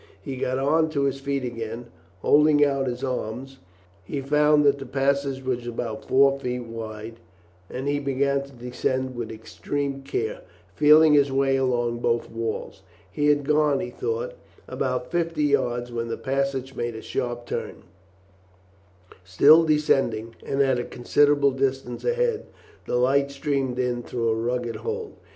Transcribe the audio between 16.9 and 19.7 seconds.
a sharp turn, still